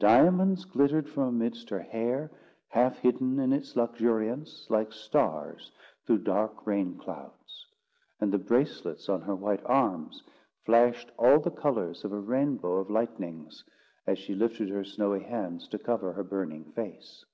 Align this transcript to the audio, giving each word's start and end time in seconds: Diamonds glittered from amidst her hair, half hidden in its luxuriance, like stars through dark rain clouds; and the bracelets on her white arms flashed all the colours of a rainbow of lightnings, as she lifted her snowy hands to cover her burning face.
Diamonds 0.00 0.64
glittered 0.64 1.08
from 1.08 1.28
amidst 1.36 1.70
her 1.70 1.78
hair, 1.78 2.32
half 2.66 2.98
hidden 2.98 3.38
in 3.38 3.52
its 3.52 3.76
luxuriance, 3.76 4.66
like 4.68 4.92
stars 4.92 5.70
through 6.04 6.18
dark 6.18 6.66
rain 6.66 6.98
clouds; 6.98 7.64
and 8.18 8.32
the 8.32 8.38
bracelets 8.40 9.08
on 9.08 9.20
her 9.20 9.36
white 9.36 9.62
arms 9.64 10.20
flashed 10.64 11.12
all 11.16 11.38
the 11.38 11.52
colours 11.52 12.04
of 12.04 12.10
a 12.12 12.18
rainbow 12.18 12.78
of 12.78 12.90
lightnings, 12.90 13.62
as 14.04 14.18
she 14.18 14.34
lifted 14.34 14.68
her 14.68 14.82
snowy 14.82 15.22
hands 15.22 15.68
to 15.68 15.78
cover 15.78 16.12
her 16.14 16.24
burning 16.24 16.64
face. 16.72 17.24